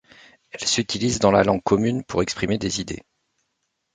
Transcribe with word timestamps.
Elle 0.49 0.65
s'utilise 0.65 1.19
dans 1.19 1.29
la 1.29 1.43
langue 1.43 1.61
commune 1.61 2.03
pour 2.03 2.23
exprimer 2.23 2.57
des 2.57 2.81
idées. 2.81 3.03